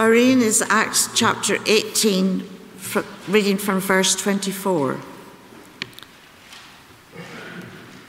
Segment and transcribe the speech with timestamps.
[0.00, 2.42] Our reading is Acts chapter 18,
[3.28, 4.98] reading from verse 24.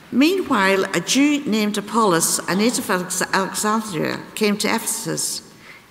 [0.10, 5.42] Meanwhile, a Jew named Apollos, a native of Alexandria, came to Ephesus.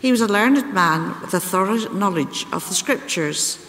[0.01, 3.63] He was a learned man with a thorough knowledge of the Scriptures.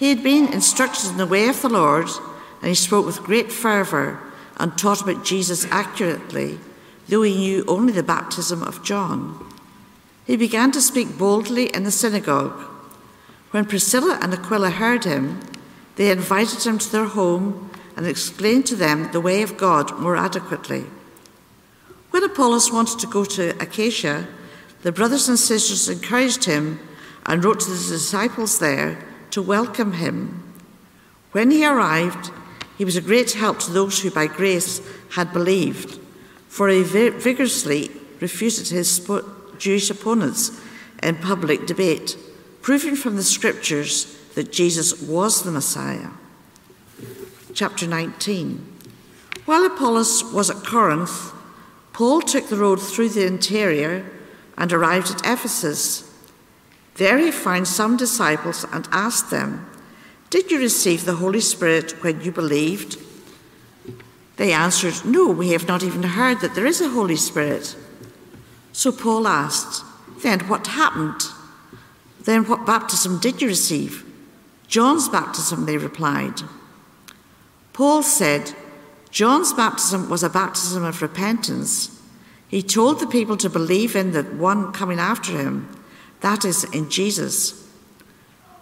[0.00, 2.08] He had been instructed in the way of the Lord,
[2.60, 4.18] and he spoke with great fervour
[4.56, 6.58] and taught about Jesus accurately,
[7.06, 9.46] though he knew only the baptism of John.
[10.26, 12.60] He began to speak boldly in the synagogue.
[13.52, 15.40] When Priscilla and Aquila heard him,
[15.94, 20.16] they invited him to their home and explained to them the way of God more
[20.16, 20.86] adequately.
[22.10, 24.26] When Apollos wanted to go to Achaia,
[24.82, 26.80] the brothers and sisters encouraged him
[27.24, 30.42] and wrote to the disciples there to welcome him.
[31.32, 32.30] When he arrived,
[32.76, 35.98] he was a great help to those who by grace had believed,
[36.48, 38.90] for he vigorously refuted his
[39.58, 40.60] Jewish opponents
[41.02, 42.16] in public debate,
[42.62, 46.08] proving from the scriptures that Jesus was the Messiah
[47.56, 48.64] chapter 19.
[49.46, 51.32] While Apollos was at Corinth,
[51.94, 54.04] Paul took the road through the interior
[54.58, 56.12] and arrived at Ephesus.
[56.96, 59.66] There he found some disciples and asked them,
[60.28, 62.98] Did you receive the Holy Spirit when you believed?
[64.36, 67.74] They answered, No, we have not even heard that there is a Holy Spirit.
[68.76, 69.86] So Paul asked,
[70.20, 71.22] Then what happened?
[72.20, 74.04] Then what baptism did you receive?
[74.68, 76.42] John's baptism, they replied.
[77.72, 78.52] Paul said,
[79.10, 82.02] John's baptism was a baptism of repentance.
[82.48, 85.74] He told the people to believe in the one coming after him,
[86.20, 87.66] that is, in Jesus.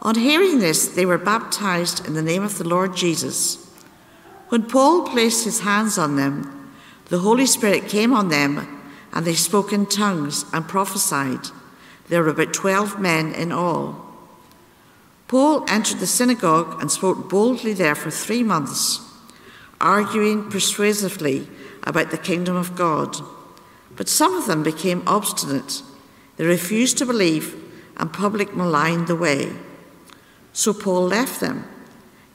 [0.01, 3.57] On hearing this, they were baptized in the name of the Lord Jesus.
[4.51, 6.73] When Paul placed his hands on them,
[7.07, 8.83] the Holy Spirit came on them,
[9.15, 11.49] and they spoke in tongues and prophesied.
[12.09, 14.05] There were about twelve men in all.
[15.29, 19.01] Paul entered the synagogue and spoke boldly there for three months
[19.81, 21.47] arguing persuasively
[21.83, 23.17] about the kingdom of God.
[23.97, 25.83] But some of them became obstinate.
[26.37, 27.61] They refused to believe
[27.97, 29.53] and public maligned the way.
[30.53, 31.65] So Paul left them.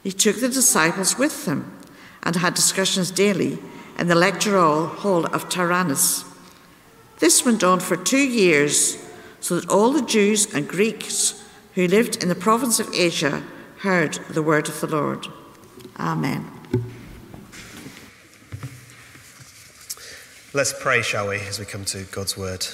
[0.02, 1.76] He took the disciples with him
[2.22, 3.58] and had discussions daily
[3.98, 6.24] in the lecture hall of Tyrannus.
[7.20, 8.96] This went on for two years,
[9.40, 13.42] so that all the Jews and Greeks who lived in the province of Asia
[13.80, 15.28] heard the word of the Lord.
[15.98, 16.50] Amen.
[20.52, 22.64] Let's pray, shall we, as we come to God's word.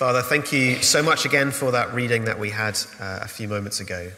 [0.00, 3.46] Father, thank you so much again for that reading that we had uh, a few
[3.46, 4.10] moments ago.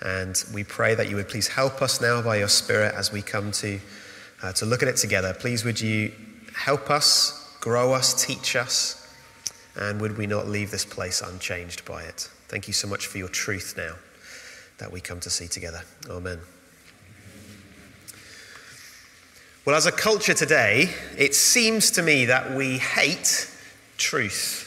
[0.00, 3.20] And we pray that you would please help us now by your Spirit as we
[3.20, 3.78] come to,
[4.42, 5.34] uh, to look at it together.
[5.34, 6.12] Please, would you
[6.54, 8.96] help us, grow us, teach us,
[9.76, 12.28] and would we not leave this place unchanged by it?
[12.48, 13.94] Thank you so much for your truth now
[14.78, 15.82] that we come to see together.
[16.08, 16.40] Amen.
[19.66, 23.48] Well, as a culture today, it seems to me that we hate
[23.98, 24.66] truth.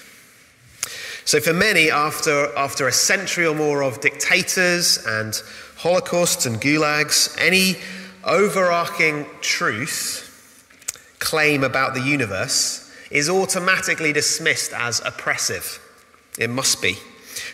[1.25, 5.33] So, for many, after, after a century or more of dictators and
[5.77, 7.77] holocausts and gulags, any
[8.25, 10.29] overarching truth
[11.19, 15.79] claim about the universe is automatically dismissed as oppressive.
[16.37, 16.97] It must be.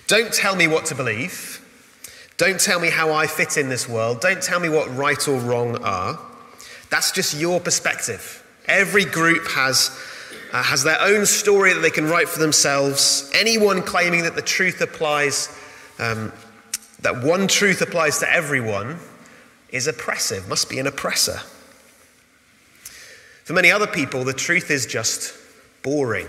[0.07, 1.57] Don't tell me what to believe.
[2.37, 4.21] Don't tell me how I fit in this world.
[4.21, 6.17] Don't tell me what right or wrong are.
[6.89, 8.43] That's just your perspective.
[8.65, 9.91] Every group has,
[10.53, 13.29] uh, has their own story that they can write for themselves.
[13.33, 15.49] Anyone claiming that the truth applies,
[15.99, 16.31] um,
[17.01, 18.97] that one truth applies to everyone,
[19.71, 21.41] is oppressive, must be an oppressor.
[23.43, 25.33] For many other people, the truth is just
[25.81, 26.27] boring.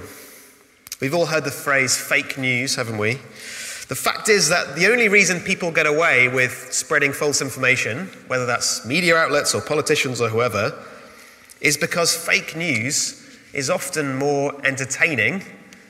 [1.00, 3.14] We've all heard the phrase fake news, haven't we?
[3.14, 8.46] The fact is that the only reason people get away with spreading false information, whether
[8.46, 10.72] that's media outlets or politicians or whoever,
[11.60, 13.16] is because fake news
[13.52, 15.42] is often more entertaining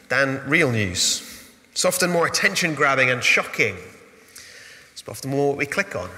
[0.08, 1.48] than real news.
[1.72, 3.76] It's often more attention grabbing and shocking.
[4.92, 6.10] It's often more what we click on.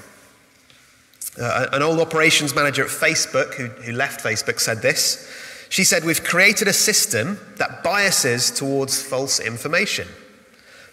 [1.40, 5.29] Uh, an old operations manager at Facebook, who, who left Facebook, said this.
[5.70, 10.06] She said, We've created a system that biases towards false information.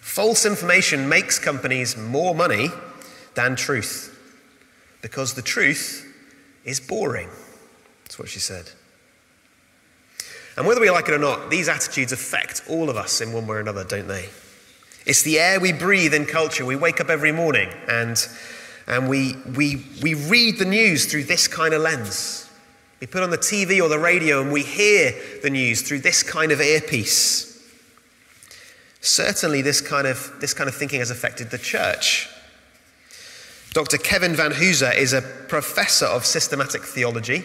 [0.00, 2.68] False information makes companies more money
[3.34, 4.18] than truth
[5.02, 6.06] because the truth
[6.64, 7.28] is boring.
[8.04, 8.70] That's what she said.
[10.56, 13.46] And whether we like it or not, these attitudes affect all of us in one
[13.46, 14.28] way or another, don't they?
[15.06, 16.64] It's the air we breathe in culture.
[16.64, 18.16] We wake up every morning and,
[18.90, 22.50] and we, we, we read the news through this kind of lens.
[23.00, 25.14] We put on the TV or the radio and we hear
[25.44, 27.46] the news through this kind of earpiece.
[29.00, 32.28] Certainly, this kind of, this kind of thinking has affected the church.
[33.72, 33.96] Dr.
[33.96, 37.44] Kevin Vanhoozer is a professor of systematic theology,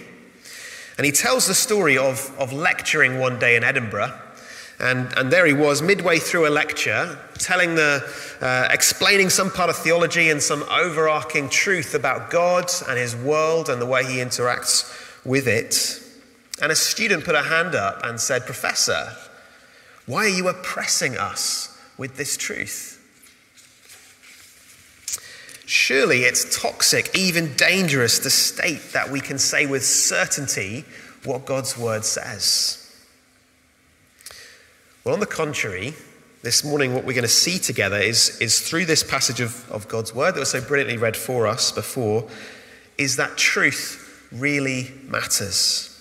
[0.97, 4.19] and he tells the story of, of lecturing one day in Edinburgh.
[4.79, 8.03] And, and there he was, midway through a lecture, telling the,
[8.41, 13.69] uh, explaining some part of theology and some overarching truth about God and his world
[13.69, 16.01] and the way he interacts with it.
[16.61, 19.13] And a student put a hand up and said, Professor,
[20.05, 22.91] why are you oppressing us with this truth?
[25.65, 30.85] Surely it's toxic, even dangerous to state that we can say with certainty
[31.23, 32.84] what God's word says.
[35.05, 35.93] Well, on the contrary,
[36.41, 39.87] this morning what we're going to see together is, is through this passage of, of
[39.87, 42.27] God's word that was so brilliantly read for us before,
[42.97, 45.91] is that truth really matters.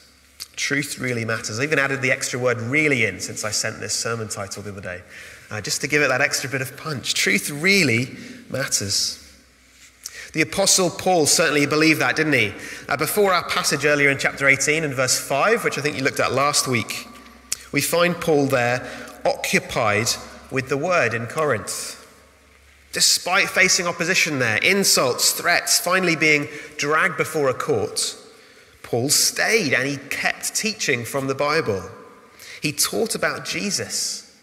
[0.57, 1.61] Truth really matters.
[1.61, 4.71] I even added the extra word really in since I sent this sermon title the
[4.71, 5.03] other day,
[5.51, 7.13] uh, just to give it that extra bit of punch.
[7.13, 8.17] Truth really
[8.49, 9.21] matters.
[10.33, 12.55] The Apostle Paul certainly believed that, didn't he?
[12.89, 16.03] Uh, before our passage earlier in chapter 18 and verse 5, which I think you
[16.03, 17.07] looked at last week,
[17.75, 18.89] we find Paul there
[19.25, 20.07] occupied
[20.53, 22.07] with the word in Corinth.
[22.93, 28.17] Despite facing opposition there, insults, threats, finally being dragged before a court,
[28.85, 31.83] Paul stayed and he kept teaching from the Bible.
[32.63, 34.39] He taught about Jesus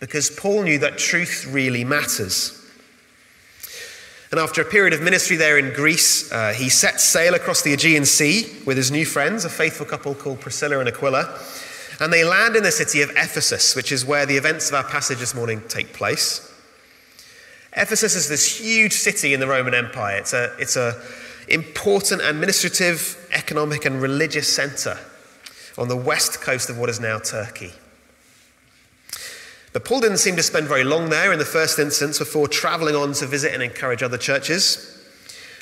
[0.00, 2.58] because Paul knew that truth really matters.
[4.30, 7.74] And after a period of ministry there in Greece, uh, he set sail across the
[7.74, 11.38] Aegean Sea with his new friends, a faithful couple called Priscilla and Aquila.
[12.00, 14.84] And they land in the city of Ephesus, which is where the events of our
[14.84, 16.48] passage this morning take place.
[17.76, 20.18] Ephesus is this huge city in the Roman Empire.
[20.18, 21.00] It's a, it's a
[21.48, 24.98] important administrative, economic, and religious center
[25.78, 27.72] on the west coast of what is now Turkey.
[29.72, 32.94] But Paul didn't seem to spend very long there in the first instance before traveling
[32.94, 35.02] on to visit and encourage other churches.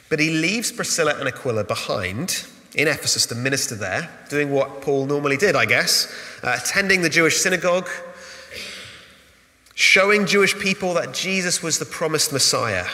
[0.09, 2.45] But he leaves Priscilla and Aquila behind
[2.75, 6.13] in Ephesus to minister there, doing what Paul normally did, I guess,
[6.43, 7.89] uh, attending the Jewish synagogue,
[9.75, 12.87] showing Jewish people that Jesus was the promised Messiah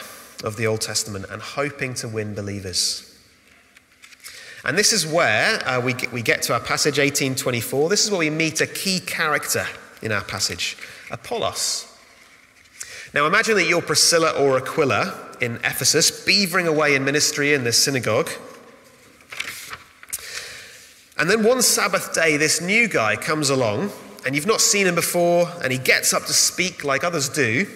[0.43, 3.03] of the Old Testament and hoping to win believers.
[4.65, 7.89] And this is where uh, we, get, we get to our passage 1824.
[7.89, 9.65] This is where we meet a key character
[10.01, 10.77] in our passage.
[11.11, 11.85] Apollos.
[13.13, 17.81] Now imagine that you're Priscilla or Aquila in Ephesus, beavering away in ministry in this
[17.81, 18.29] synagogue.
[21.17, 23.91] And then one Sabbath day, this new guy comes along,
[24.25, 27.67] and you've not seen him before, and he gets up to speak like others do.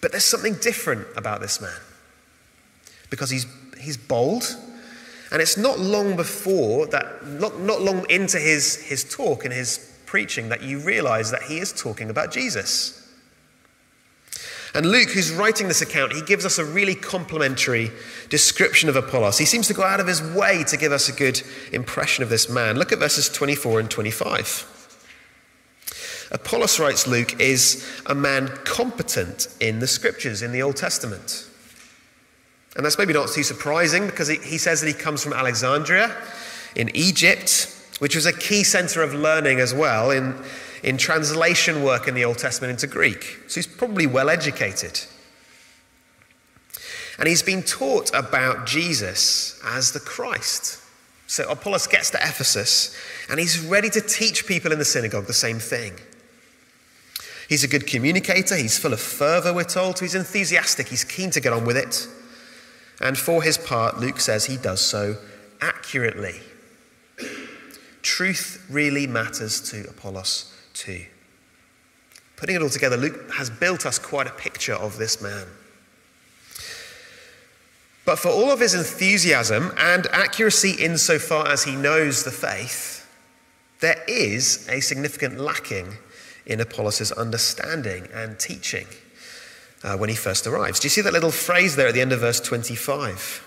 [0.00, 1.78] But there's something different about this man
[3.10, 3.46] because he's,
[3.78, 4.56] he's bold.
[5.32, 9.92] And it's not long before that, not, not long into his, his talk and his
[10.06, 12.95] preaching that you realize that he is talking about Jesus.
[14.76, 17.90] And Luke, who's writing this account, he gives us a really complimentary
[18.28, 19.38] description of Apollos.
[19.38, 21.40] He seems to go out of his way to give us a good
[21.72, 22.76] impression of this man.
[22.76, 26.28] Look at verses 24 and 25.
[26.30, 31.48] Apollos, writes Luke, is a man competent in the scriptures in the Old Testament.
[32.76, 36.14] And that's maybe not too surprising because he, says that he comes from Alexandria
[36.74, 40.34] in Egypt which was a key center of learning as well in,
[40.86, 43.40] in translation work in the Old Testament into Greek.
[43.48, 45.00] So he's probably well educated.
[47.18, 50.80] And he's been taught about Jesus as the Christ.
[51.26, 52.96] So Apollos gets to Ephesus
[53.28, 55.94] and he's ready to teach people in the synagogue the same thing.
[57.48, 61.40] He's a good communicator, he's full of fervor, we're told, he's enthusiastic, he's keen to
[61.40, 62.08] get on with it.
[63.00, 65.16] And for his part, Luke says he does so
[65.60, 66.40] accurately
[68.06, 71.04] truth really matters to Apollos too.
[72.36, 75.46] Putting it all together, Luke has built us quite a picture of this man.
[78.04, 83.08] But for all of his enthusiasm and accuracy insofar as he knows the faith,
[83.80, 85.94] there is a significant lacking
[86.46, 88.86] in Apollos' understanding and teaching
[89.82, 90.78] uh, when he first arrives.
[90.78, 93.42] Do you see that little phrase there at the end of verse 25?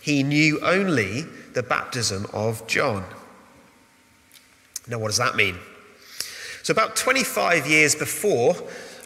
[0.00, 1.22] He knew only
[1.52, 3.04] the baptism of John.
[4.88, 5.56] Now, what does that mean?
[6.62, 8.54] So, about 25 years before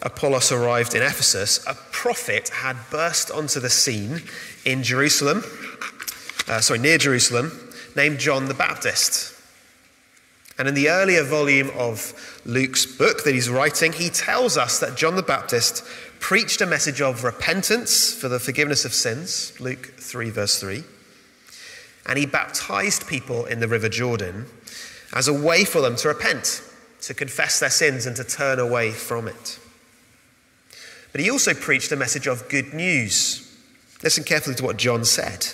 [0.03, 4.23] Apollos arrived in Ephesus, a prophet had burst onto the scene
[4.65, 5.45] in Jerusalem,
[6.49, 9.33] uh, sorry, near Jerusalem, named John the Baptist.
[10.59, 14.97] And in the earlier volume of Luke's book that he's writing, he tells us that
[14.97, 15.85] John the Baptist
[16.21, 20.85] preached a message of repentance for the forgiveness of sins, Luke 3, verse 3.
[22.07, 24.47] And he baptized people in the River Jordan
[25.13, 26.63] as a way for them to repent,
[27.07, 29.59] to confess their sins, and to turn away from it.
[31.13, 33.41] but he also preached a message of good news.
[34.03, 35.49] Listen carefully to what John said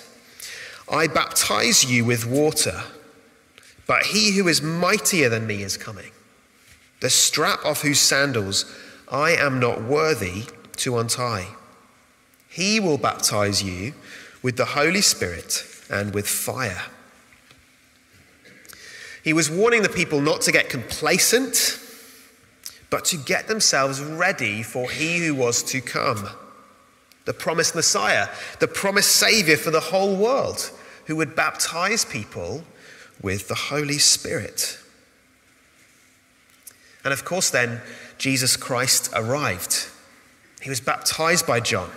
[0.89, 2.83] I baptize you with water,
[3.85, 6.11] but he who is mightier than me is coming,
[6.99, 8.65] the strap of whose sandals
[9.09, 10.45] I am not worthy
[10.77, 11.47] to untie.
[12.47, 13.93] He will baptize you
[14.41, 16.83] with the Holy Spirit and with fire.
[19.23, 21.79] He was warning the people not to get complacent,
[22.89, 26.29] but to get themselves ready for he who was to come
[27.25, 28.27] the promised Messiah,
[28.59, 30.71] the promised Savior for the whole world,
[31.05, 32.63] who would baptize people
[33.21, 34.79] with the Holy Spirit.
[37.03, 37.81] And of course, then,
[38.17, 39.87] Jesus Christ arrived.
[40.61, 41.89] He was baptized by John,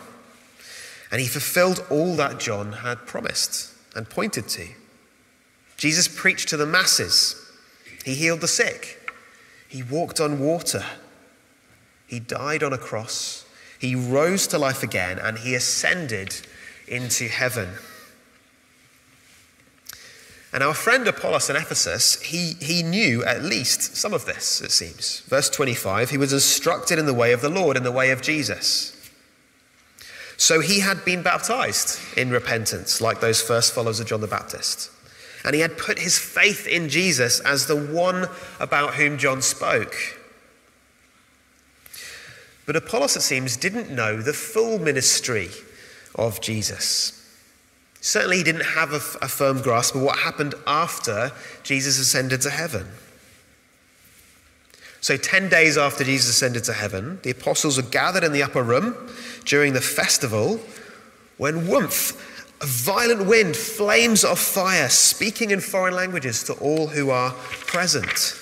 [1.10, 4.68] and he fulfilled all that John had promised and pointed to.
[5.84, 7.36] Jesus preached to the masses,
[8.06, 9.12] he healed the sick,
[9.68, 10.82] he walked on water,
[12.06, 13.44] he died on a cross,
[13.78, 16.40] he rose to life again, and he ascended
[16.88, 17.68] into heaven.
[20.54, 24.70] And our friend Apollos in Ephesus, he, he knew at least some of this, it
[24.70, 25.20] seems.
[25.26, 28.22] Verse 25, he was instructed in the way of the Lord, in the way of
[28.22, 28.96] Jesus.
[30.38, 34.92] So he had been baptized in repentance, like those first followers of John the Baptist.
[35.44, 39.94] And he had put his faith in Jesus as the one about whom John spoke.
[42.66, 45.50] But Apollos, it seems, didn't know the full ministry
[46.14, 47.20] of Jesus.
[48.00, 51.32] Certainly, he didn't have a, a firm grasp of what happened after
[51.62, 52.86] Jesus ascended to heaven.
[55.00, 58.62] So, 10 days after Jesus ascended to heaven, the apostles were gathered in the upper
[58.62, 58.96] room
[59.44, 60.60] during the festival
[61.36, 62.33] when whoomph,
[62.64, 67.32] a violent wind, flames of fire, speaking in foreign languages to all who are
[67.66, 68.40] present.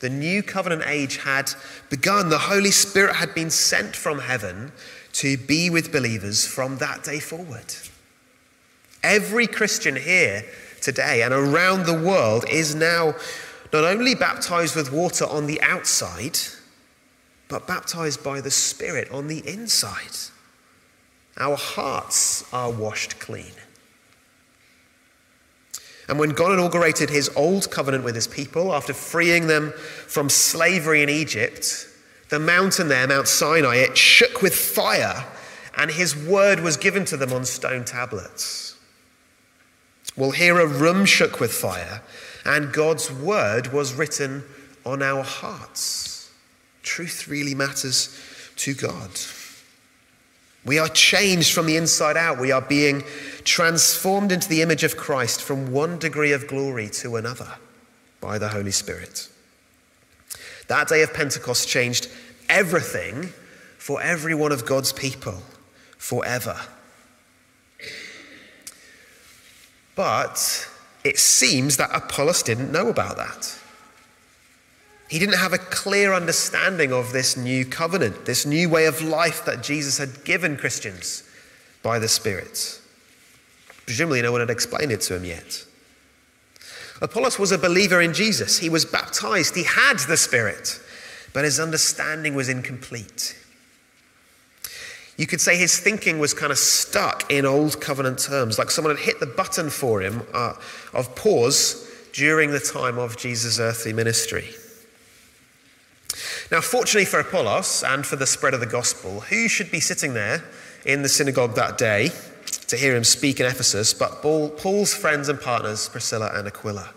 [0.00, 1.52] The new covenant age had
[1.90, 2.30] begun.
[2.30, 4.72] The Holy Spirit had been sent from heaven
[5.12, 7.74] to be with believers from that day forward.
[9.02, 10.46] Every Christian here
[10.80, 13.16] today and around the world is now
[13.70, 16.38] not only baptized with water on the outside,
[17.48, 20.16] but baptized by the Spirit on the inside.
[21.36, 23.52] Our hearts are washed clean.
[26.08, 31.02] And when God inaugurated his old covenant with his people after freeing them from slavery
[31.02, 31.88] in Egypt,
[32.28, 35.24] the mountain there, Mount Sinai, it shook with fire,
[35.76, 38.76] and his word was given to them on stone tablets.
[40.16, 42.02] Well, here a room shook with fire,
[42.44, 44.44] and God's word was written
[44.84, 46.30] on our hearts.
[46.82, 48.16] Truth really matters
[48.56, 49.10] to God.
[50.64, 52.38] We are changed from the inside out.
[52.38, 53.04] We are being
[53.44, 57.56] transformed into the image of Christ from one degree of glory to another
[58.20, 59.28] by the Holy Spirit.
[60.68, 62.08] That day of Pentecost changed
[62.48, 63.32] everything
[63.76, 65.42] for every one of God's people
[65.98, 66.58] forever.
[69.94, 70.68] But
[71.04, 73.58] it seems that Apollos didn't know about that.
[75.08, 79.44] He didn't have a clear understanding of this new covenant, this new way of life
[79.44, 81.22] that Jesus had given Christians
[81.82, 82.80] by the Spirit.
[83.84, 85.64] Presumably, no one had explained it to him yet.
[87.02, 88.58] Apollos was a believer in Jesus.
[88.58, 90.80] He was baptized, he had the Spirit,
[91.32, 93.36] but his understanding was incomplete.
[95.16, 98.96] You could say his thinking was kind of stuck in old covenant terms, like someone
[98.96, 100.54] had hit the button for him uh,
[100.92, 104.48] of pause during the time of Jesus' earthly ministry.
[106.50, 110.14] Now, fortunately for Apollos and for the spread of the gospel, who should be sitting
[110.14, 110.44] there
[110.84, 112.10] in the synagogue that day
[112.68, 116.90] to hear him speak in Ephesus but Paul's friends and partners, Priscilla and Aquila?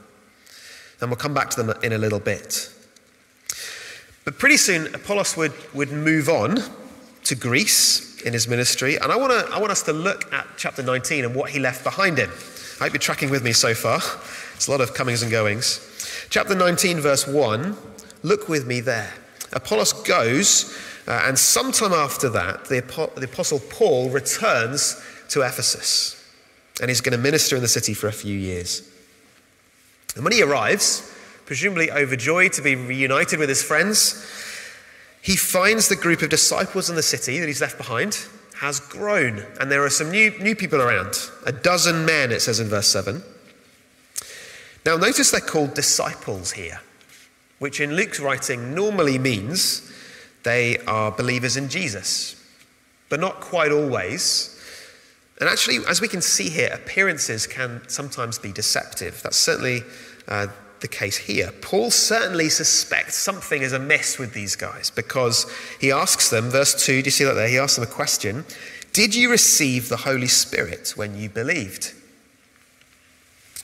[0.99, 2.71] And we'll come back to them in a little bit.
[4.25, 6.57] But pretty soon, Apollos would, would move on
[7.23, 8.97] to Greece in his ministry.
[8.97, 11.83] And I, wanna, I want us to look at chapter 19 and what he left
[11.83, 12.31] behind him.
[12.79, 13.99] I hope you're tracking with me so far.
[14.55, 15.79] It's a lot of comings and goings.
[16.29, 17.77] Chapter 19, verse 1.
[18.23, 19.13] Look with me there.
[19.53, 20.77] Apollos goes,
[21.07, 22.81] uh, and sometime after that, the,
[23.15, 26.13] the Apostle Paul returns to Ephesus.
[26.81, 28.87] And he's going to minister in the city for a few years.
[30.15, 31.13] And when he arrives,
[31.45, 34.13] presumably overjoyed to be reunited with his friends,
[35.21, 38.27] he finds the group of disciples in the city that he's left behind
[38.59, 41.13] has grown, and there are some new, new people around.
[41.45, 43.21] A dozen men, it says in verse 7.
[44.85, 46.79] Now, notice they're called disciples here
[47.59, 49.91] which in Luke's writing normally means
[50.43, 52.35] they are believers in Jesus,
[53.09, 54.53] but not quite always.
[55.39, 59.21] And actually, as we can see here, appearances can sometimes be deceptive.
[59.23, 59.83] That's certainly
[60.27, 60.47] uh,
[60.79, 61.51] the case here.
[61.61, 67.01] Paul certainly suspects something is amiss with these guys because he asks them, verse 2,
[67.01, 67.47] do you see that there?
[67.47, 68.45] He asks them a question
[68.93, 71.93] Did you receive the Holy Spirit when you believed?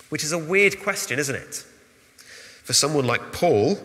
[0.09, 1.65] Which is a weird question, isn't it?
[2.63, 3.77] For someone like Paul,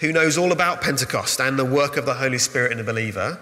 [0.00, 3.40] who knows all about Pentecost and the work of the Holy Spirit in a believer,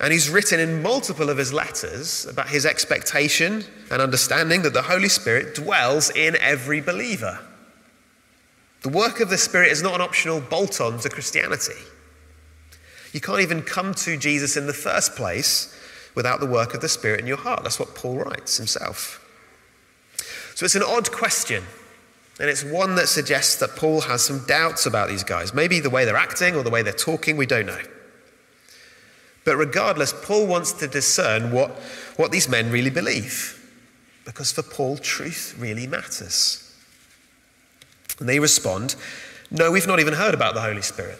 [0.00, 4.82] and he's written in multiple of his letters about his expectation and understanding that the
[4.82, 7.38] Holy Spirit dwells in every believer.
[8.80, 11.74] The work of the Spirit is not an optional bolt on to Christianity.
[13.12, 15.74] You can't even come to Jesus in the first place
[16.14, 17.62] without the work of the Spirit in your heart.
[17.62, 19.22] That's what Paul writes himself.
[20.54, 21.62] So it's an odd question,
[22.40, 25.52] and it's one that suggests that Paul has some doubts about these guys.
[25.52, 27.82] Maybe the way they're acting or the way they're talking, we don't know.
[29.44, 31.70] But regardless, Paul wants to discern what,
[32.16, 33.58] what these men really believe.
[34.24, 36.74] Because for Paul, truth really matters.
[38.18, 38.96] And they respond,
[39.50, 41.18] No, we've not even heard about the Holy Spirit.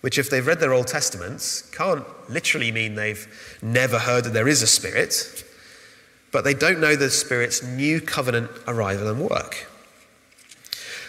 [0.00, 4.48] Which, if they've read their Old Testaments, can't literally mean they've never heard that there
[4.48, 5.44] is a Spirit,
[6.32, 9.66] but they don't know the Spirit's new covenant arrival and work.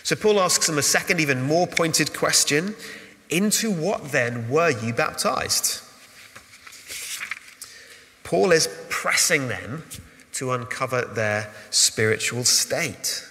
[0.04, 2.76] So Paul asks them a second, even more pointed question
[3.30, 5.82] into what then were you baptized?
[8.24, 9.84] Paul is pressing them
[10.34, 13.28] to uncover their spiritual state.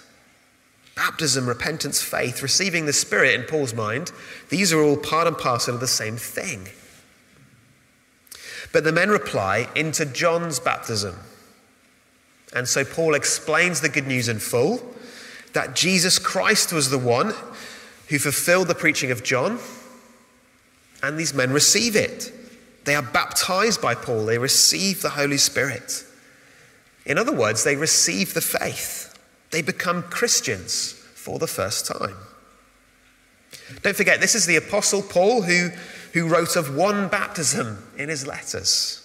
[0.95, 4.11] Baptism, repentance, faith, receiving the Spirit in Paul's mind,
[4.49, 6.67] these are all part and parcel of the same thing.
[8.71, 11.15] But the men reply into John's baptism.
[12.53, 14.81] And so Paul explains the good news in full
[15.53, 17.33] that Jesus Christ was the one
[18.09, 19.59] who fulfilled the preaching of John
[21.03, 22.31] and these men receive it.
[22.83, 26.05] They are baptized by Paul, they receive the Holy Spirit.
[27.05, 29.17] In other words, they receive the faith.
[29.51, 32.15] They become Christians for the first time.
[33.81, 35.69] Don't forget, this is the Apostle Paul who,
[36.13, 39.00] who wrote of one baptism in his letters.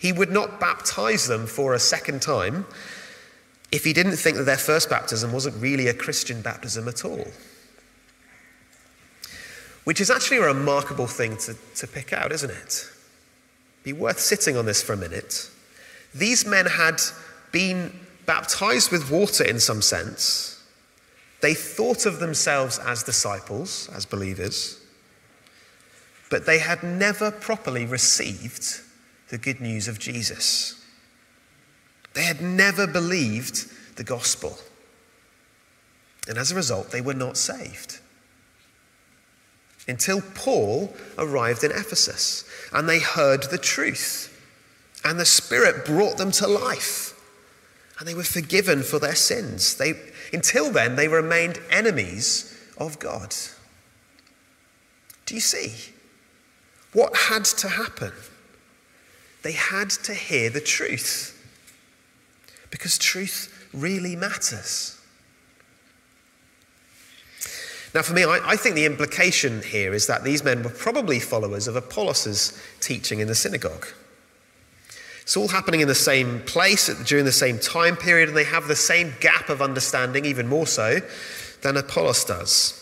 [0.00, 2.66] He would not baptize them for a second time
[3.70, 7.26] if he didn't think that their first baptism wasn't really a Christian baptism at all
[9.84, 12.88] which is actually a remarkable thing to, to pick out, isn't it?
[13.82, 15.50] Be worth sitting on this for a minute.
[16.14, 17.00] These men had
[17.50, 17.92] been
[18.26, 20.62] baptized with water in some sense.
[21.40, 24.78] They thought of themselves as disciples, as believers,
[26.30, 28.82] but they had never properly received
[29.30, 30.84] the good news of Jesus.
[32.14, 34.58] They had never believed the gospel.
[36.28, 38.00] And as a result, they were not saved
[39.90, 44.28] until Paul arrived in Ephesus and they heard the truth.
[45.04, 47.18] And the Spirit brought them to life.
[47.98, 49.74] And they were forgiven for their sins.
[49.74, 49.94] They,
[50.32, 53.34] until then, they remained enemies of God.
[55.26, 55.92] Do you see?
[56.92, 58.12] What had to happen?
[59.42, 61.36] They had to hear the truth.
[62.70, 65.00] Because truth really matters.
[67.94, 71.18] Now, for me, I, I, think the implication here is that these men were probably
[71.18, 73.86] followers of Apollos' teaching in the synagogue.
[75.22, 78.68] It's all happening in the same place during the same time period, and they have
[78.68, 81.00] the same gap of understanding, even more so,
[81.62, 82.76] than Apollos does.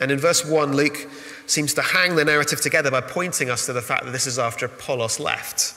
[0.00, 1.08] And in verse 1, Luke
[1.50, 4.38] seems to hang the narrative together by pointing us to the fact that this is
[4.38, 5.74] after Apollos left.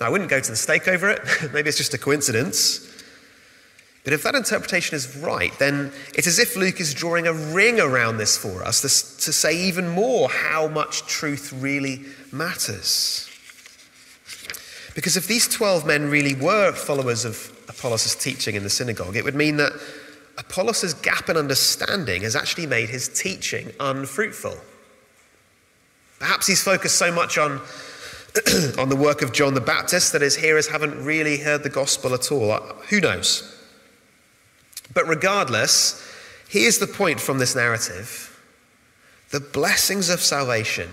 [0.00, 1.20] Now, I wouldn't go to the stake over it.
[1.52, 2.86] Maybe it's just a coincidence.
[4.02, 7.78] But if that interpretation is right, then it's as if Luke is drawing a ring
[7.78, 8.88] around this for us to,
[9.32, 13.28] say even more how much truth really matters.
[14.94, 19.24] Because if these 12 men really were followers of Apollos' teaching in the synagogue, it
[19.24, 19.72] would mean that
[20.40, 24.56] Apollos' gap in understanding has actually made his teaching unfruitful.
[26.18, 27.60] Perhaps he's focused so much on,
[28.78, 32.14] on the work of John the Baptist that his hearers haven't really heard the gospel
[32.14, 32.50] at all.
[32.50, 33.54] Uh, who knows?
[34.94, 36.02] But regardless,
[36.48, 38.26] here's the point from this narrative
[39.30, 40.90] the blessings of salvation,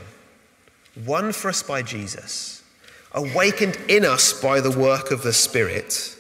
[1.06, 2.64] won for us by Jesus,
[3.14, 6.16] awakened in us by the work of the Spirit,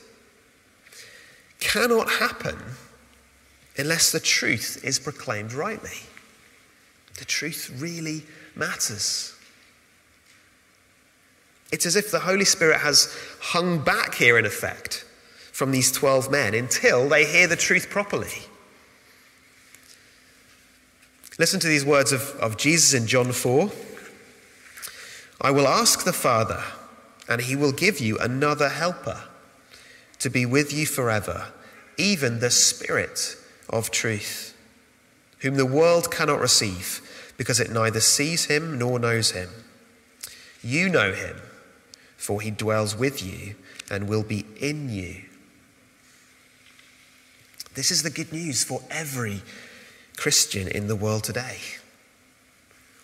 [1.59, 2.57] cannot happen
[3.77, 5.99] unless the truth is proclaimed rightly.
[7.17, 8.23] The truth really
[8.55, 9.35] matters.
[11.71, 15.05] It's as if the Holy Spirit has hung back here, in effect,
[15.51, 18.43] from these 12 men until they hear the truth properly.
[21.39, 23.69] Listen to these words of, of Jesus in John 4.
[25.41, 26.63] I will ask the Father,
[27.29, 29.23] and he will give you another helper
[30.19, 31.49] to be with you forever,
[31.97, 33.35] even the Spirit
[33.69, 34.55] of truth,
[35.39, 37.01] whom the world cannot receive
[37.37, 39.49] because it neither sees him nor knows him.
[40.63, 41.37] You know him,
[42.17, 43.55] for he dwells with you
[43.89, 45.23] and will be in you.
[47.75, 49.43] This is the good news for every
[50.17, 51.59] Christian in the world today.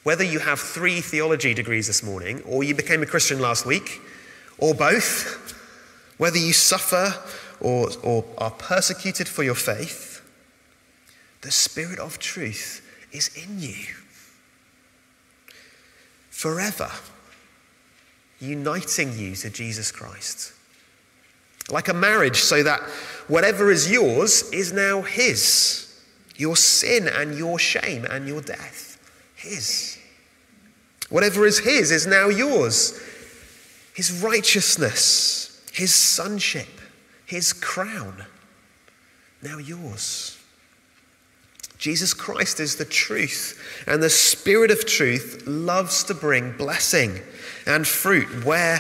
[0.02, 4.02] Whether you have three theology degrees this morning, or you became a Christian last week,
[4.58, 5.54] or both,
[6.18, 7.14] whether you suffer
[7.62, 10.13] or, or are persecuted for your faith,
[11.44, 13.86] the Spirit of truth is in you.
[16.30, 16.90] Forever,
[18.40, 20.54] uniting you to Jesus Christ.
[21.70, 22.82] Like a marriage, so that
[23.28, 26.02] whatever is yours is now His.
[26.36, 28.98] Your sin and your shame and your death,
[29.36, 30.00] His.
[31.10, 33.00] Whatever is His is now yours.
[33.94, 36.82] His righteousness, His sonship,
[37.26, 38.26] His crown,
[39.42, 40.38] now yours.
[41.84, 47.20] Jesus Christ is the truth, and the Spirit of truth loves to bring blessing
[47.68, 48.80] and fruit where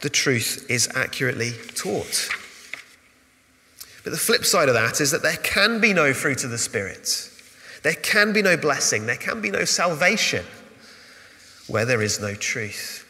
[0.00, 2.28] the truth is accurately taught.
[4.02, 6.58] But the flip side of that is that there can be no fruit of the
[6.58, 7.30] Spirit.
[7.84, 9.06] There can be no blessing.
[9.06, 10.44] There can be no salvation
[11.68, 13.06] where there is no truth.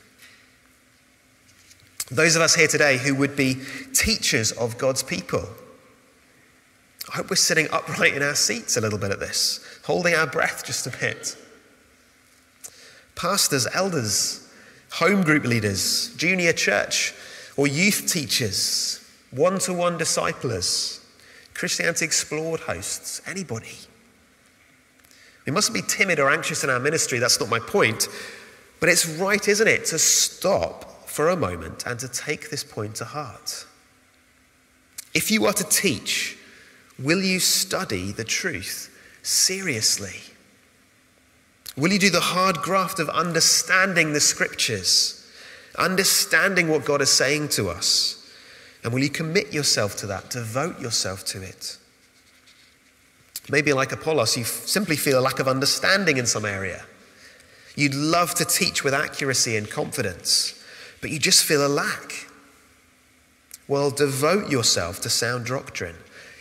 [2.11, 3.57] Those of us here today who would be
[3.95, 5.49] teachers of God's people,
[7.11, 10.29] I hope we're sitting upright in our seats a little bit at this, holding our
[10.29, 11.37] breath just a bit.
[13.17, 14.49] Pastors, elders,
[14.93, 17.13] home group leaders, junior church
[17.57, 21.05] or youth teachers, one to one disciplers,
[21.53, 23.77] Christianity Explored hosts, anybody.
[25.47, 28.09] We mustn't be timid or anxious in our ministry, that's not my point.
[28.79, 32.95] But it's right, isn't it, to stop for a moment and to take this point
[32.97, 33.67] to heart.
[35.13, 36.39] If you are to teach,
[37.01, 40.21] will you study the truth seriously?
[41.77, 45.27] Will you do the hard graft of understanding the scriptures,
[45.79, 48.17] understanding what God is saying to us?
[48.83, 51.79] And will you commit yourself to that, devote yourself to it?
[53.49, 56.85] Maybe, like Apollos, you simply feel a lack of understanding in some area.
[57.75, 60.63] You'd love to teach with accuracy and confidence,
[61.01, 62.27] but you just feel a lack.
[63.69, 65.97] Well, devote yourself to sound doctrine.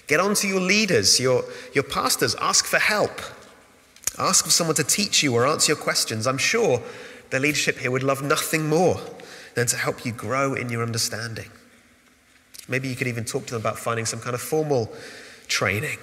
[0.10, 2.34] Get on to your leaders, your, your pastors.
[2.42, 3.22] Ask for help.
[4.18, 6.26] Ask for someone to teach you or answer your questions.
[6.26, 6.82] I'm sure
[7.30, 9.00] the leadership here would love nothing more
[9.54, 11.52] than to help you grow in your understanding.
[12.68, 14.92] Maybe you could even talk to them about finding some kind of formal
[15.48, 16.00] training.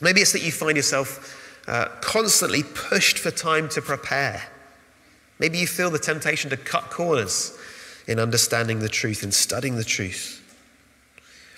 [0.00, 4.44] Maybe it's that you find yourself uh, constantly pushed for time to prepare.
[5.40, 7.58] Maybe you feel the temptation to cut corners
[8.06, 10.38] in understanding the truth and studying the truth.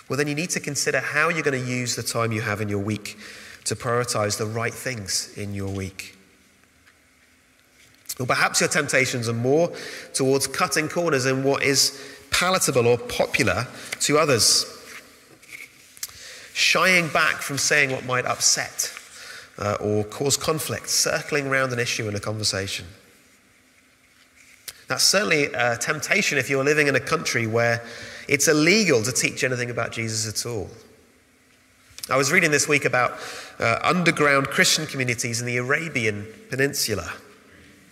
[0.09, 2.61] Well, then you need to consider how you're going to use the time you have
[2.61, 3.17] in your week
[3.65, 6.17] to prioritize the right things in your week.
[8.21, 9.73] Or perhaps your temptations are more
[10.13, 13.67] towards cutting corners in what is palatable or popular
[14.01, 14.67] to others,
[16.53, 18.93] shying back from saying what might upset
[19.59, 22.87] uh, or cause conflict, circling around an issue in a conversation.
[24.87, 27.83] That's certainly a temptation if you're living in a country where
[28.29, 30.69] it's illegal to teach anything about Jesus at all.
[32.11, 33.19] I was reading this week about
[33.59, 37.11] uh, underground Christian communities in the Arabian Peninsula.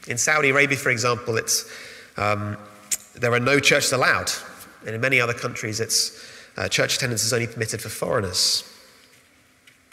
[0.07, 1.71] In Saudi Arabia, for example, it's
[2.17, 2.57] um,
[3.15, 4.31] there are no churches allowed.
[4.85, 6.25] And in many other countries, it's,
[6.57, 8.69] uh, church attendance is only permitted for foreigners.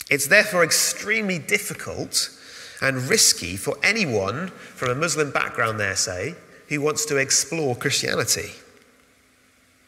[0.10, 2.36] It's therefore extremely difficult
[2.82, 6.36] and risky for anyone from a Muslim background, there, say,
[6.70, 8.52] who wants to explore Christianity.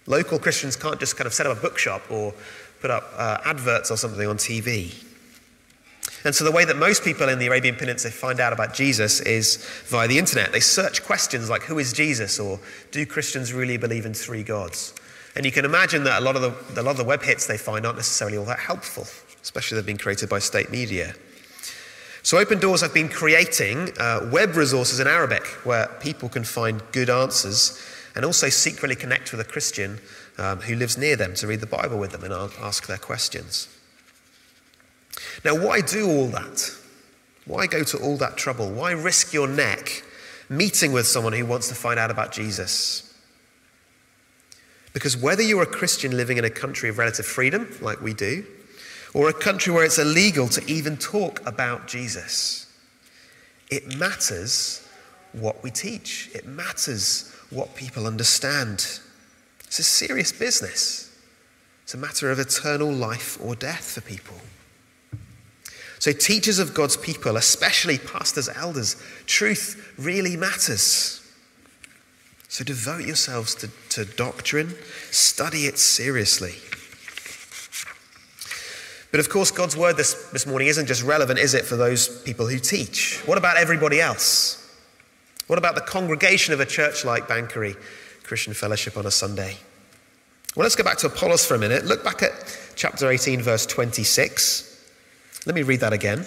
[0.08, 2.34] Local Christians can't just kind of set up a bookshop or
[2.80, 4.94] put up uh, adverts or something on TV.
[6.24, 9.22] And so, the way that most people in the Arabian Peninsula find out about Jesus
[9.22, 10.52] is via the internet.
[10.52, 12.40] They search questions like, Who is Jesus?
[12.40, 12.60] or
[12.92, 14.94] Do Christians really believe in three gods?
[15.36, 17.48] And you can imagine that a lot of the, a lot of the web hits
[17.48, 19.08] they find aren't necessarily all that helpful,
[19.42, 21.16] especially they've been created by state media.
[22.24, 26.84] So, Open Doors have been creating uh, web resources in Arabic where people can find
[26.92, 27.82] good answers
[28.16, 30.00] and also secretly connect with a Christian
[30.38, 33.68] um, who lives near them to read the Bible with them and ask their questions.
[35.44, 36.72] Now, why do all that?
[37.46, 38.72] Why go to all that trouble?
[38.72, 40.04] Why risk your neck
[40.50, 43.08] meeting with someone who wants to find out about Jesus?
[44.94, 48.46] Because whether you're a Christian living in a country of relative freedom, like we do,
[49.14, 52.68] or a country where it's illegal to even talk about Jesus,
[53.70, 54.88] it matters
[55.32, 56.30] what we teach.
[56.34, 59.00] It matters what people understand.
[59.66, 61.16] It's a serious business.
[61.84, 64.38] It's a matter of eternal life or death for people.
[66.00, 68.96] So, teachers of God's people, especially pastors, elders,
[69.28, 71.20] truth really matters.
[72.48, 74.74] So, devote yourselves to, to doctrine,
[75.12, 76.56] study it seriously.
[79.12, 82.22] But of course, God's word this, this morning isn't just relevant, is it, for those
[82.24, 83.22] people who teach?
[83.26, 84.61] What about everybody else?
[85.52, 87.76] What about the congregation of a church like Banchory
[88.24, 89.58] Christian Fellowship on a Sunday?
[90.56, 91.84] Well, let's go back to Apollos for a minute.
[91.84, 92.32] Look back at
[92.78, 94.82] chapter 18, verse 26.
[95.46, 96.26] Let me read that again.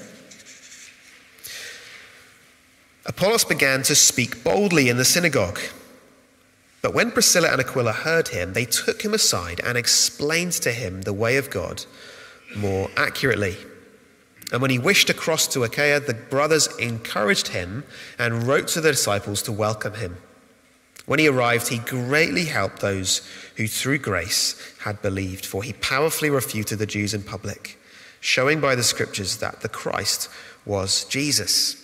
[3.06, 5.58] Apollos began to speak boldly in the synagogue.
[6.82, 11.00] But when Priscilla and Aquila heard him, they took him aside and explained to him
[11.00, 11.86] the way of God
[12.54, 13.56] more accurately.
[14.52, 17.84] And when he wished to cross to Achaia, the brothers encouraged him
[18.18, 20.16] and wrote to the disciples to welcome him.
[21.06, 26.30] When he arrived, he greatly helped those who through grace had believed, for he powerfully
[26.30, 27.78] refuted the Jews in public,
[28.20, 30.30] showing by the scriptures that the Christ
[30.64, 31.80] was Jesus.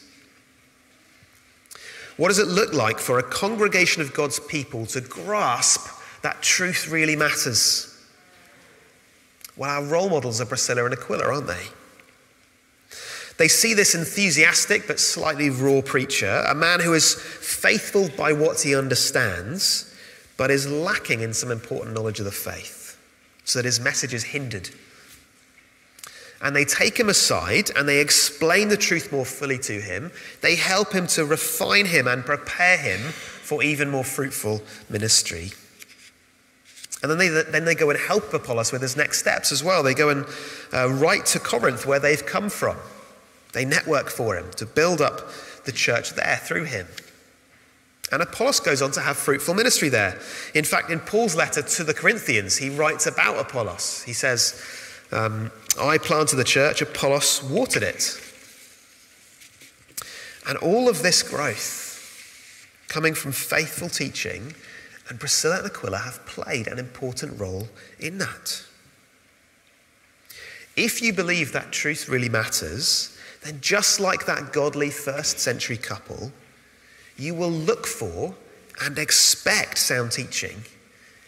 [2.17, 5.89] What does it look like for a congregation of God's people to grasp
[6.23, 7.87] that truth really matters?
[9.57, 11.67] Well, our role models are Priscilla and Aquila, aren't they?
[13.41, 18.61] They see this enthusiastic but slightly raw preacher, a man who is faithful by what
[18.61, 19.91] he understands,
[20.37, 23.01] but is lacking in some important knowledge of the faith,
[23.45, 24.69] so that his message is hindered.
[26.43, 30.13] And they take him aside and they explain the truth more fully to him.
[30.43, 35.53] They help him to refine him and prepare him for even more fruitful ministry.
[37.03, 39.83] And then they, then they go and help Apollos with his next steps as well.
[39.83, 40.27] They go and
[40.75, 42.77] uh, write to Corinth, where they've come from.
[43.53, 45.29] They network for him to build up
[45.65, 46.87] the church there through him.
[48.13, 50.19] And Apollos goes on to have fruitful ministry there.
[50.55, 54.03] In fact, in Paul's letter to the Corinthians, he writes about Apollos.
[54.03, 54.61] He says,
[55.13, 58.21] um, I planted the church, Apollos watered it.
[60.49, 64.55] And all of this growth coming from faithful teaching,
[65.09, 67.69] and Priscilla and Aquila have played an important role
[68.01, 68.65] in that.
[70.77, 76.33] If you believe that truth really matters, then just like that godly first century couple,
[77.17, 78.35] you will look for
[78.83, 80.63] and expect sound teaching,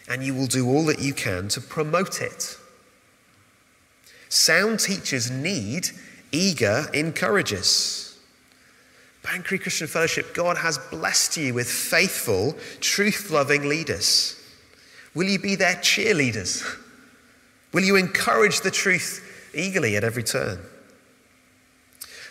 [0.09, 2.57] and you will do all that you can to promote it.
[4.29, 5.89] Sound teachers need
[6.31, 8.17] eager encouragers.
[9.21, 14.39] Banchory Christian Fellowship, God has blessed you with faithful, truth loving leaders.
[15.13, 16.63] Will you be their cheerleaders?
[17.73, 20.59] Will you encourage the truth eagerly at every turn?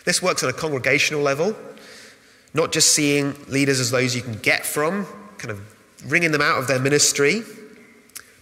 [0.05, 1.55] This works at a congregational level,
[2.53, 5.61] not just seeing leaders as those you can get from, kind of
[6.05, 7.41] wringing them out of their ministry,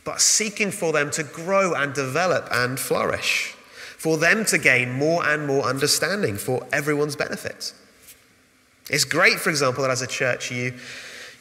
[0.03, 3.55] but seeking for them to grow and develop and flourish,
[3.97, 7.73] for them to gain more and more understanding for everyone's benefit.
[8.89, 10.73] It's great, for example, that as a church you,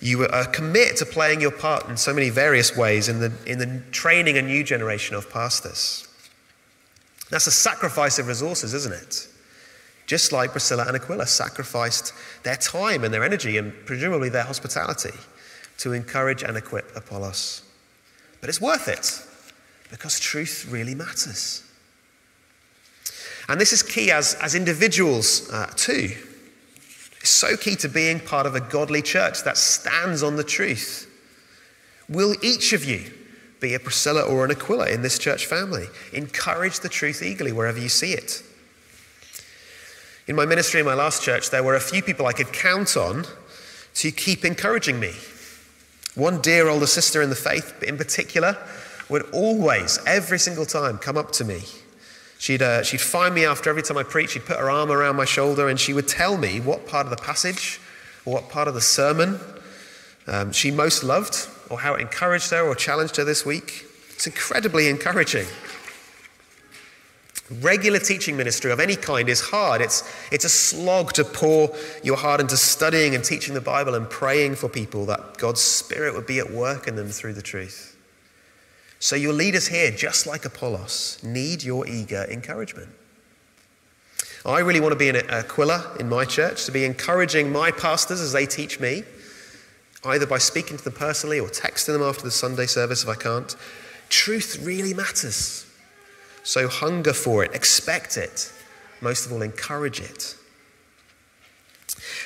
[0.00, 3.59] you are commit to playing your part in so many various ways in the, in
[3.59, 6.06] the training a new generation of pastors.
[7.30, 9.28] That's a sacrifice of resources, isn't it?
[10.11, 15.16] Just like Priscilla and Aquila sacrificed their time and their energy and presumably their hospitality
[15.79, 17.62] to encourage and equip Apollos.
[18.40, 19.23] But it's worth it
[19.88, 21.62] because truth really matters.
[23.49, 26.11] And this is key as, as individuals, uh, too.
[27.20, 31.09] It's so key to being part of a godly church that stands on the truth.
[32.09, 33.12] Will each of you
[33.61, 35.87] be a Priscilla or an Aquila in this church family?
[36.12, 38.42] Encourage the truth eagerly wherever you see it.
[40.31, 42.97] In my ministry in my last church, there were a few people I could count
[42.97, 43.25] on
[43.95, 45.11] to keep encouraging me.
[46.14, 48.57] One dear older sister in the faith, in particular,
[49.09, 51.62] would always, every single time, come up to me.
[52.38, 54.35] She'd, uh, she'd find me after every time I preached.
[54.35, 57.11] She'd put her arm around my shoulder and she would tell me what part of
[57.11, 57.81] the passage
[58.25, 59.40] or what part of the sermon
[60.29, 63.85] um, she most loved or how it encouraged her or challenged her this week.
[64.11, 65.49] It's incredibly encouraging.
[67.60, 69.80] Regular teaching ministry of any kind is hard.
[69.80, 74.08] It's, it's a slog to pour your heart into studying and teaching the Bible and
[74.08, 77.96] praying for people that God's Spirit would be at work in them through the truth.
[79.00, 82.90] So, your leaders here, just like Apollos, need your eager encouragement.
[84.44, 88.20] I really want to be an Aquila in my church, to be encouraging my pastors
[88.20, 89.02] as they teach me,
[90.04, 93.16] either by speaking to them personally or texting them after the Sunday service if I
[93.16, 93.56] can't.
[94.08, 95.66] Truth really matters.
[96.42, 98.53] So hunger for it, expect it,
[99.00, 100.37] most of all, encourage it.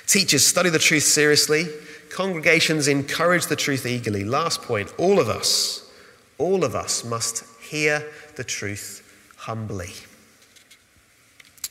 [0.06, 1.66] Teachers, study the truth seriously.
[2.10, 4.24] Congregations encourage the truth eagerly.
[4.24, 5.90] Last point all of us,
[6.38, 8.04] all of us must hear
[8.36, 9.00] the truth
[9.36, 9.92] humbly.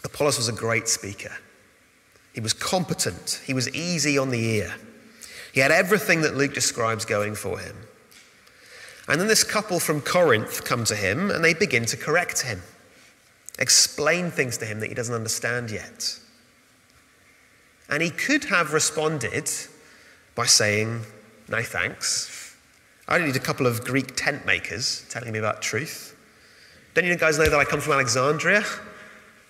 [0.04, 1.32] Apollos was a great speaker.
[2.34, 4.76] He was competent, he was easy on the ear.
[5.54, 7.76] He had everything that Luke describes going for him.
[9.08, 12.62] And then this couple from Corinth come to him and they begin to correct him,
[13.60, 16.20] explain things to him that he doesn't understand yet.
[17.90, 19.50] And he could have responded
[20.36, 21.02] by saying,
[21.50, 22.56] No thanks.
[23.08, 26.16] I don't need a couple of Greek tent makers telling me about truth.
[26.94, 28.64] Don't you guys know that I come from Alexandria?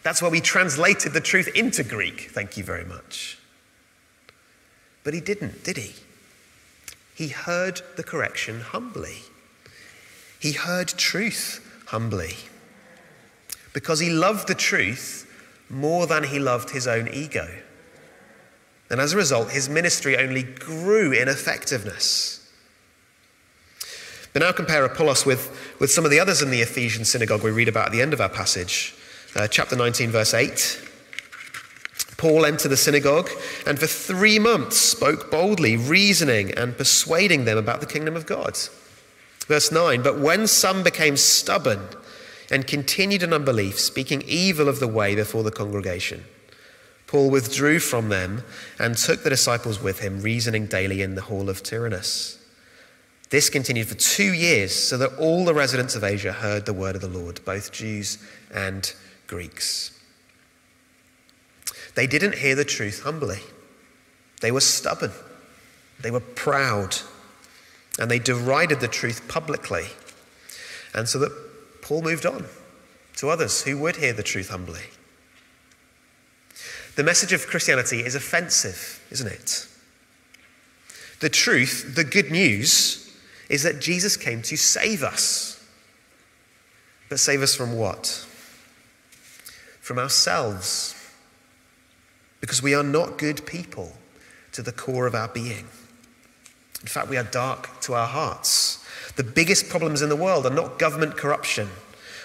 [0.02, 2.32] That's where we translated the truth into Greek.
[2.32, 3.38] Thank you very much.
[5.04, 5.94] But he didn't, did he?
[7.16, 9.20] He heard the correction humbly.
[10.44, 12.36] He heard truth humbly.
[13.72, 15.26] Because he loved the truth
[15.70, 17.48] more than he loved his own ego.
[18.90, 22.46] And as a result, his ministry only grew in effectiveness.
[24.34, 27.52] But now compare Apollos with, with some of the others in the Ephesian synagogue we
[27.52, 28.94] read about at the end of our passage.
[29.38, 30.90] Uh, chapter 19, verse 8.
[32.18, 33.30] Paul entered the synagogue
[33.66, 38.58] and for three months spoke boldly, reasoning and persuading them about the kingdom of God.
[39.48, 41.88] Verse 9 But when some became stubborn
[42.52, 46.24] and continued in unbelief, speaking evil of the way before the congregation,
[47.08, 48.44] Paul withdrew from them
[48.80, 52.40] and took the disciples with him, reasoning daily in the hall of Tyrannus.
[53.30, 56.96] This continued for two years, so that all the residents of Asia heard the word
[56.96, 58.18] of the Lord, both Jews
[58.54, 58.94] and
[59.28, 60.00] Greeks.
[61.96, 63.40] They didn't hear the truth humbly.
[64.42, 65.12] They were stubborn.
[66.00, 66.98] They were proud.
[68.00, 69.86] And they derided the truth publicly.
[70.94, 71.32] And so that
[71.82, 72.46] Paul moved on
[73.18, 74.82] to others who would hear the truth humbly.
[76.96, 79.68] The message of Christianity is offensive, isn't it?
[81.20, 83.16] The truth, the good news,
[83.50, 85.64] is that Jesus came to save us.
[87.10, 88.08] But save us from what?
[89.82, 91.00] From ourselves
[92.44, 93.94] because we are not good people
[94.52, 95.66] to the core of our being.
[96.84, 98.86] In fact, we are dark to our hearts.
[99.16, 101.70] The biggest problems in the world are not government corruption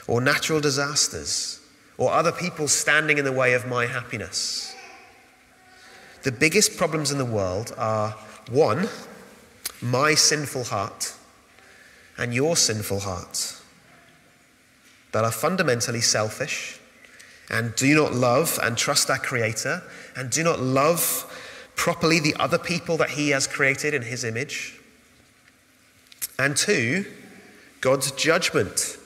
[0.07, 1.61] or natural disasters
[1.97, 4.75] or other people standing in the way of my happiness.
[6.23, 8.11] The biggest problems in the world are
[8.51, 8.88] one,
[9.81, 11.14] my sinful heart
[12.16, 13.57] and your sinful heart
[15.12, 16.81] that are fundamentally selfish
[17.51, 19.83] and do not love and trust our Creator
[20.16, 21.25] and do not love
[21.78, 24.78] properly the other people that He has created in His image.
[26.38, 27.06] And two,
[27.80, 28.98] God's judgment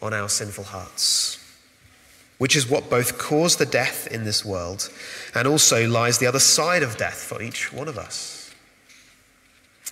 [0.00, 1.38] on our sinful hearts,
[2.38, 4.92] which is what both caused the death in this world
[5.34, 8.36] and also lies the other side of death for each one of us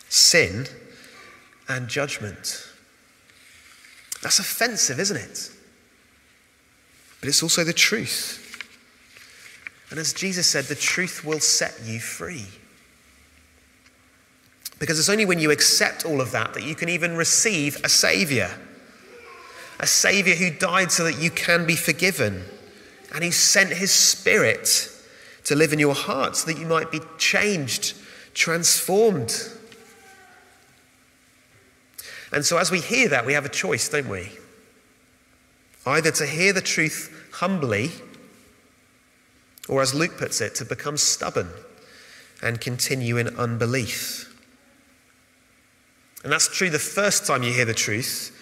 [0.08, 0.66] sin
[1.68, 2.68] and judgment.
[4.22, 5.50] That's offensive, isn't it?
[7.26, 8.45] but it's also the truth.
[9.90, 12.46] And as Jesus said, the truth will set you free.
[14.78, 17.88] Because it's only when you accept all of that that you can even receive a
[17.88, 18.50] Savior.
[19.80, 22.44] A Savior who died so that you can be forgiven.
[23.14, 24.90] And He sent His Spirit
[25.44, 27.94] to live in your heart so that you might be changed,
[28.34, 29.34] transformed.
[32.32, 34.30] And so as we hear that, we have a choice, don't we?
[35.86, 37.92] Either to hear the truth humbly,
[39.68, 41.50] or as Luke puts it, to become stubborn
[42.42, 44.32] and continue in unbelief.
[46.22, 48.32] And that's true the first time you hear the truth,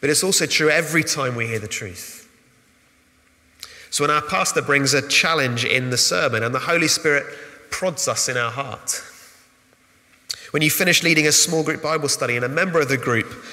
[0.00, 2.28] but it's also true every time we hear the truth.
[3.90, 7.26] So when our pastor brings a challenge in the sermon and the Holy Spirit
[7.70, 9.02] prods us in our heart,
[10.52, 13.44] when you finish leading a small group Bible study and a member of the group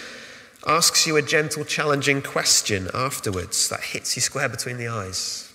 [0.66, 5.47] asks you a gentle, challenging question afterwards that hits you square between the eyes.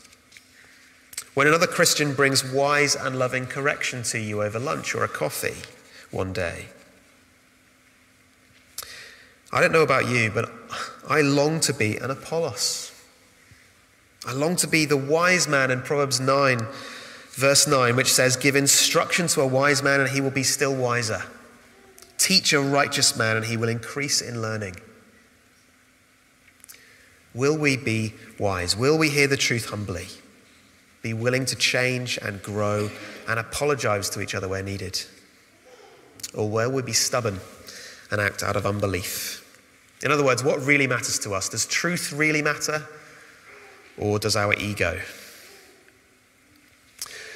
[1.35, 5.63] When another Christian brings wise and loving correction to you over lunch or a coffee
[6.11, 6.67] one day.
[9.51, 10.51] I don't know about you, but
[11.09, 12.93] I long to be an Apollos.
[14.27, 16.67] I long to be the wise man in Proverbs 9,
[17.31, 20.75] verse 9, which says, Give instruction to a wise man, and he will be still
[20.75, 21.23] wiser.
[22.19, 24.77] Teach a righteous man, and he will increase in learning.
[27.35, 28.77] Will we be wise?
[28.77, 30.09] Will we hear the truth humbly?
[31.03, 32.91] Be willing to change and grow
[33.29, 35.03] and apologize to each other where needed?
[36.33, 37.41] Or will we be stubborn
[38.11, 39.41] and act out of unbelief?
[40.03, 41.49] In other words, what really matters to us?
[41.49, 42.87] Does truth really matter?
[43.99, 44.99] Or does our ego?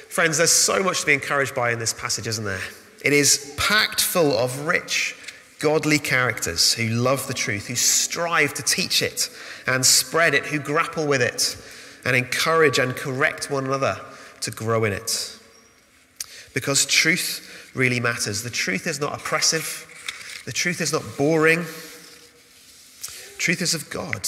[0.09, 2.61] Friends, there's so much to be encouraged by in this passage, isn't there?
[3.05, 5.15] It is packed full of rich
[5.59, 9.29] godly characters who love the truth, who strive to teach it
[9.67, 11.57] and spread it, who grapple with it
[12.05, 13.99] and encourage and correct one another
[14.41, 15.37] to grow in it.
[16.53, 18.43] Because truth really matters.
[18.43, 21.65] The truth is not oppressive, the truth is not boring.
[23.37, 24.27] Truth is of God.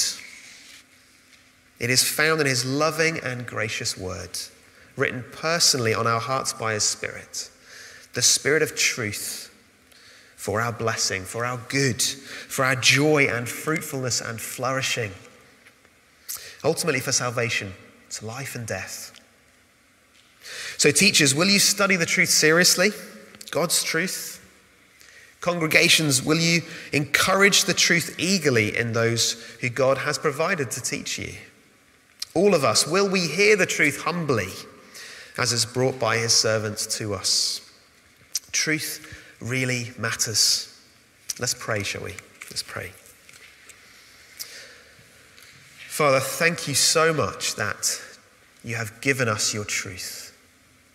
[1.79, 4.37] It is found in His loving and gracious word,
[4.95, 7.49] written personally on our hearts by His Spirit.
[8.13, 9.49] The Spirit of truth
[10.35, 15.11] for our blessing, for our good, for our joy and fruitfulness and flourishing.
[16.63, 17.73] Ultimately, for salvation,
[18.11, 19.19] to life and death.
[20.77, 22.91] So, teachers, will you study the truth seriously?
[23.51, 24.35] God's truth?
[25.41, 31.17] Congregations, will you encourage the truth eagerly in those who God has provided to teach
[31.17, 31.33] you?
[32.33, 34.49] All of us, will we hear the truth humbly
[35.37, 37.61] as is brought by his servants to us?
[38.51, 40.77] Truth really matters.
[41.39, 42.15] Let's pray, shall we?
[42.49, 42.91] Let's pray.
[45.99, 48.01] Father, thank you so much that
[48.63, 50.33] you have given us your truth.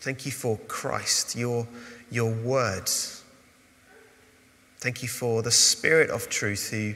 [0.00, 1.68] Thank you for Christ, your,
[2.10, 3.22] your words.
[4.78, 6.94] Thank you for the Spirit of truth who,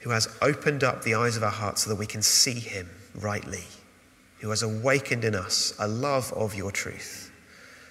[0.00, 2.90] who has opened up the eyes of our hearts so that we can see him
[3.14, 3.64] rightly,
[4.40, 7.32] who has awakened in us a love of your truth.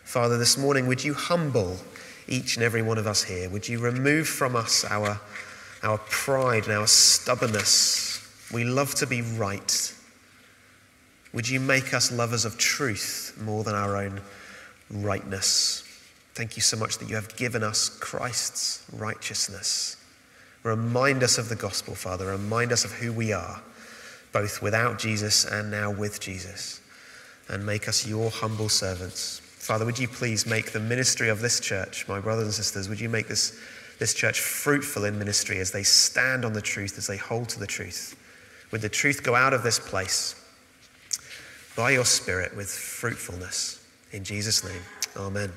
[0.03, 1.77] Father, this morning, would you humble
[2.27, 3.49] each and every one of us here?
[3.49, 5.19] Would you remove from us our,
[5.81, 8.06] our pride and our stubbornness?
[8.51, 9.93] We love to be right.
[11.33, 14.21] Would you make us lovers of truth more than our own
[14.89, 15.83] rightness?
[16.33, 19.97] Thank you so much that you have given us Christ's righteousness.
[20.63, 22.27] Remind us of the gospel, Father.
[22.27, 23.61] Remind us of who we are,
[24.31, 26.81] both without Jesus and now with Jesus.
[27.49, 29.41] And make us your humble servants.
[29.43, 32.99] Father, would you please make the ministry of this church, my brothers and sisters, would
[32.99, 33.59] you make this,
[33.99, 37.59] this church fruitful in ministry as they stand on the truth, as they hold to
[37.59, 38.15] the truth?
[38.71, 40.35] Would the truth go out of this place
[41.75, 43.85] by your Spirit with fruitfulness?
[44.11, 44.81] In Jesus' name,
[45.15, 45.51] amen.